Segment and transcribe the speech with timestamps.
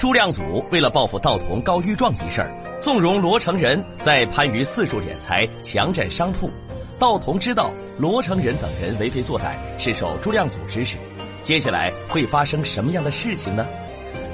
[0.00, 2.42] 朱亮祖为了报复道童告御状一事，
[2.80, 6.50] 纵容罗成仁在番禺四处敛财，强占商铺。
[6.98, 10.96] 道童知道罗成仁等人为非作歹，是受朱亮祖指使。
[11.42, 13.66] 接下来会发生什么样的事情呢？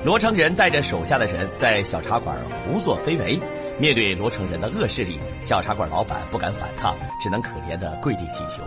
[0.05, 3.37] 罗成仁带着手下的人在小茶馆胡作非为，
[3.77, 8.63] 面对罗成仁的恶势力，小茶馆老板不敢反抗，只能可怜的跪地乞求。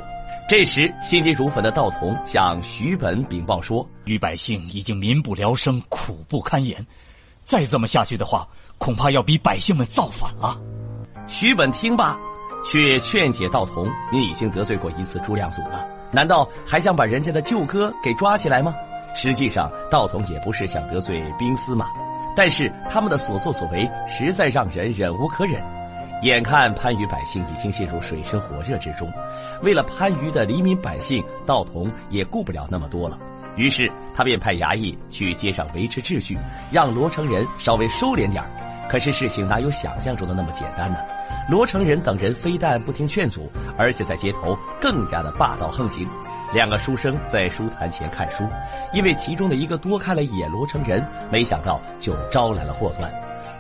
[0.50, 6.84] 这时，心急如焚的道童向徐本禀报说：“于百姓已经民不聊生，苦不堪言，
[7.44, 8.48] 再这么下去的话，
[8.80, 10.60] 恐怕要逼百姓们造反了。”
[11.30, 12.18] 徐本听罢，
[12.66, 18.74] 却劝解道童：“你已经得罪过一次朱亮祖了，难道还想把人家的舅哥给抓起来吗？”
[19.14, 21.86] 实际上，道童也不是想得罪兵司马，
[22.36, 25.62] 但是他们的所作所为实在让人忍无可忍。
[26.22, 29.10] 眼看番禺百姓已经陷入水深火热之中，
[29.62, 33.18] 为了番禺的黎民百姓，道童也顾不了那么多了。
[33.56, 36.38] 于是他便派衙役去街上维持秩序，
[36.72, 38.44] 让罗成仁稍微收敛点
[38.90, 40.98] 可是事情哪有想象中的那么简单呢？
[41.50, 46.08] 罗成仁等人非但不听劝阻，而且在街头更加的霸道横行。
[46.54, 48.44] 两个书生在书坛前看书，
[48.92, 53.10] 因为其中的一个多看了一眼罗成仁，没想到就招来了祸端。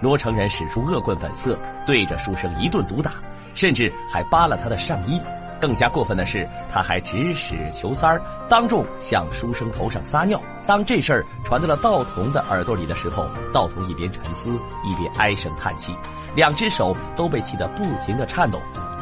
[0.01, 3.13] 罗成仁使出恶棍本色，对着书生一顿毒打，
[3.55, 5.19] 甚至还扒了他的上衣。
[5.59, 10.41] 更加过分的是，他还指使裘三儿当众向书生头上撒尿。
[10.65, 15.93] 当这事儿传到了道童的耳朵里的时候，道童一边沉思，一边唉声叹气，
[16.33, 18.57] 两只手都被气得不停的颤抖。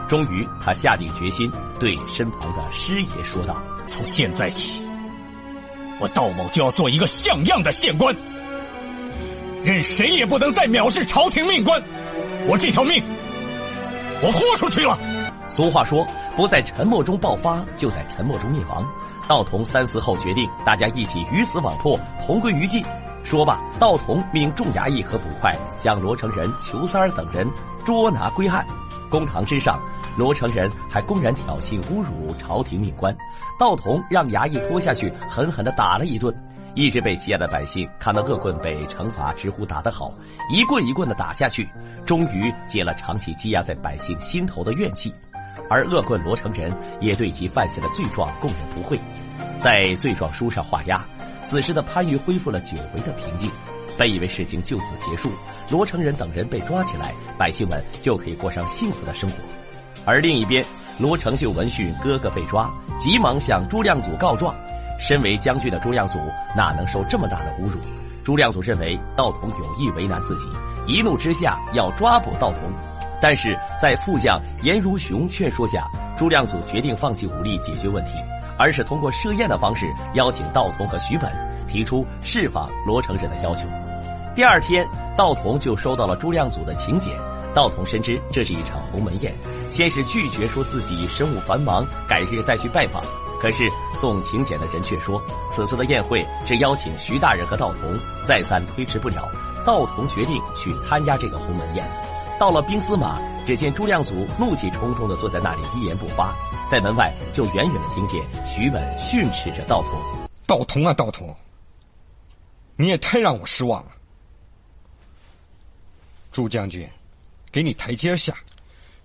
[0.07, 4.81] 终于，他下定决心，对身旁的师爷说道：“从现在起，
[5.99, 8.15] 我道某就要做一个像样的县官。”
[9.63, 11.81] 任谁也不能再藐视朝廷命官，
[12.47, 13.03] 我这条命，
[14.21, 14.97] 我豁出去了。
[15.47, 18.85] 俗话说，不在沉默中爆发，就在沉默中灭亡。
[19.27, 22.83] 道童三思后决定，大家一起鱼死网破，同归于尽。
[23.23, 27.45] 说罢，道童命众衙役和捕快将罗成仁、裘三儿等人
[27.83, 28.65] 捉拿归案。
[29.09, 29.81] 公堂之上，
[30.17, 33.15] 罗成仁还公然挑衅侮辱朝廷命官，
[33.59, 36.33] 道童让衙役拖下去，狠狠地打了一顿。
[36.77, 40.13] 一直被欺压的百姓看到恶棍被惩罚，直呼打得好，
[40.47, 41.67] 一棍一棍的打下去，
[42.05, 45.11] 终于解了长期积压在百姓心头的怨气。
[45.71, 46.71] 而恶棍罗成仁
[47.01, 48.99] 也对其犯下的罪状供认不讳，
[49.57, 51.03] 在罪状书上画押。
[51.43, 53.49] 此时的番禺恢复了久违的平静，
[53.97, 55.31] 本以为事情就此结束，
[55.71, 59.37] 罗成仁等人被抓起来，百姓们就可以过上幸福的生活。
[60.05, 60.63] 而另一边，
[60.99, 64.55] 罗成就闻讯哥哥被抓，急忙向朱亮祖告状。
[64.97, 66.19] 身为将军的朱亮祖
[66.55, 67.79] 哪能受这么大的侮辱？
[68.23, 70.47] 朱亮祖认为道童有意为难自己，
[70.85, 72.61] 一怒之下要抓捕道童。
[73.21, 75.87] 但是在副将颜如雄劝说下，
[76.17, 78.11] 朱亮祖决定放弃武力解决问题，
[78.59, 81.31] 而是通过设宴的方式邀请道童和徐本，
[81.67, 83.67] 提出释放罗成仁的要求。
[84.35, 87.11] 第二天，道童就收到了朱亮祖的请柬。
[87.55, 89.33] 道童深知这是一场鸿门宴，
[89.71, 93.01] 先是拒绝说自己身务繁忙，改日再去拜访。
[93.39, 99.29] 可是送请柬的人却说，此次的宴会只邀请徐大人和道童，再三推迟不了。
[99.65, 101.85] 道童决定去参加这个鸿门宴。
[102.39, 106.35] 到了兵司马，只见朱亮祖怒气冲冲地坐在那里，一言不发。
[106.69, 110.01] 在门外就远远地听见徐本训斥着道童
[110.45, 111.35] ：“道童啊，道童，
[112.75, 113.91] 你也太让我失望了。
[116.31, 116.87] 朱将军，
[117.51, 118.35] 给你台阶下，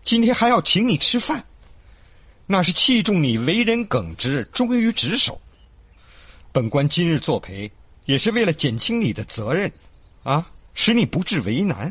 [0.05, 1.45] 今天还要请你吃饭。”
[2.53, 5.41] 那是器重你为人耿直、忠于职守。
[6.53, 7.73] 本官今日作陪，
[8.05, 9.73] 也是为了减轻你的责任，
[10.23, 11.91] 啊，使你不至为难。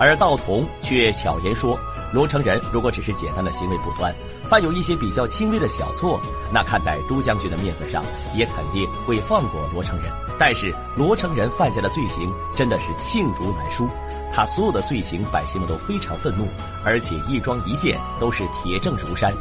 [0.00, 1.78] 而道童却巧言说，
[2.12, 4.14] 罗成仁如果只是简单的行为不端，
[4.48, 6.20] 犯有一些比较轻微的小错，
[6.52, 8.02] 那看在朱将军的面子上，
[8.34, 10.10] 也肯定会放过罗成仁。
[10.38, 13.88] 但是罗成仁犯下的罪行真的是罄竹难书，
[14.32, 16.46] 他所有的罪行，百姓们都非常愤怒，
[16.84, 19.32] 而且一桩一件都是铁证如山。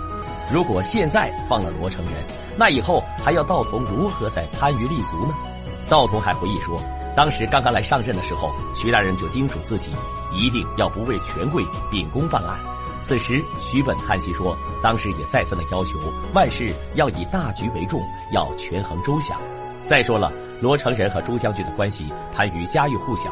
[0.52, 2.24] 如果现在放了罗成仁，
[2.58, 5.34] 那以后还要道童如何在番禺立足呢？
[5.88, 6.82] 道童还回忆说，
[7.18, 9.90] 当时刚刚来上任的时候，徐大人就叮嘱自己，
[10.32, 12.60] 一定要不畏权贵，秉公办案。
[13.00, 15.98] 此时徐本叹息说，当时也再三的要求，
[16.36, 18.00] 万事要以大局为重，
[18.32, 19.36] 要权衡周详。
[19.84, 20.32] 再说了，
[20.62, 23.32] 罗成仁和朱将军的关系，番禺家喻户晓，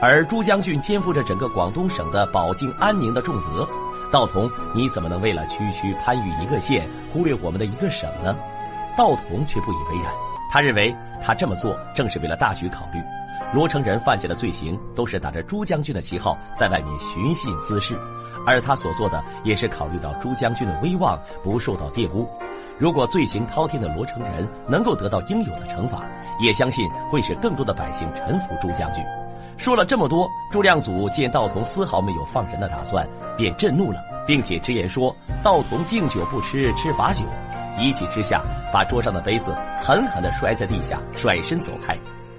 [0.00, 3.68] 而朱将军肩负着整个广东省的保境安宁的重责。
[4.10, 8.34] 道童，你怎么能为了区区番禺一个县，忽略我们的一个省呢？
[8.96, 10.10] 道童却不以为然，
[10.50, 12.98] 他认为他这么做正是为了大局考虑。
[13.52, 17.98] 罗成仁犯下的罪行都是打着朱将军的旗号在外面寻衅滋事，
[18.46, 22.28] 而他所做的也是考虑到朱将军的威望不受到玷污。
[22.78, 26.02] 如果罪行滔天的罗成仁能够得到应有的惩罚，
[26.38, 29.02] 也相信会使更多的百姓臣服朱将军。
[29.56, 37.24] 说了这么多，朱亮祖见道童丝毫没有放人的打算，便震怒了，并且直言说：“道童敬酒不吃吃罚酒。”
[37.80, 41.96] 一气之下，把桌上的杯子狠狠地摔在地下，甩身走开。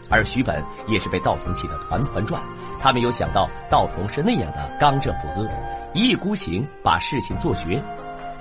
[0.10, 2.42] 而徐本也是被道童气得团团转，
[2.80, 5.48] 他没有想到道童是那样的刚正不阿，
[5.94, 7.82] 一意孤行把事情做绝。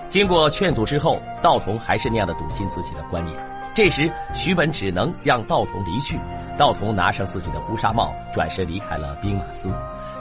[0.08, 3.36] 经过劝阻之后，道童还是那样的笃信自己的观念。
[3.74, 6.18] 这时，徐本只能让道童离去。
[6.56, 9.70] 道童拿上自己的乌纱帽，转身离开了兵马司。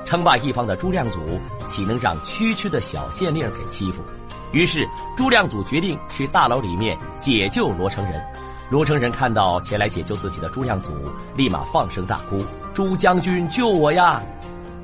[0.03, 4.03] 称霸一方的朱亮祖岂能让区区的小县令给欺负？
[4.51, 8.21] 于是，朱亮祖决定去大牢里面解救罗成仁。
[8.69, 10.91] 罗成仁看到前来解救自己的朱亮祖，
[11.35, 14.21] 立马放声大哭：“朱将军，救我呀！”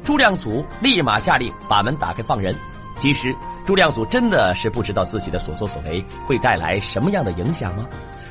[0.04, 2.56] 朱亮祖立马下令把门打开放人。
[2.98, 3.36] 其实，
[3.66, 7.88] 朱亮祖真的是不知道自己的所作所为会带来什么样的影响吗？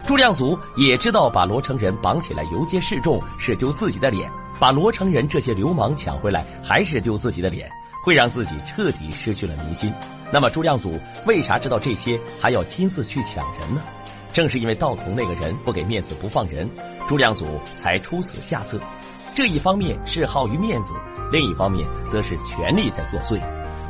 [0.06, 7.68] 朱亮祖也知道把罗成仁绑起来游街示众是丢自己的脸，把罗成仁这些流氓抢回来还是丢自己的脸，
[8.04, 9.92] 会让自己彻底失去了民心。
[10.32, 13.82] 那么朱亮祖为啥知道这些还要亲自去抢人呢？
[14.32, 16.68] 正是因为道童那个人不给面子不放人，
[17.08, 18.80] 朱亮祖才出此下策。
[19.34, 20.94] 这一方面是好于面子，
[21.30, 23.40] 另一方面则是权力在作祟。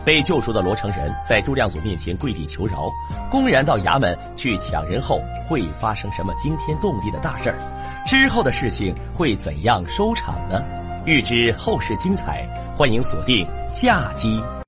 [0.03, 2.91] 被救赎的罗成仁在朱亮祖面前跪地求饶，
[3.31, 7.59] 公然到衙门去抢人后会发生什么惊天动地的大事儿？
[8.07, 10.63] 之后的事情会怎样收场呢？
[11.05, 12.47] 欲知后事精彩，
[12.77, 14.43] 欢迎锁定下集。